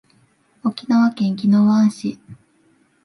[0.63, 2.17] 沖縄県宜野湾市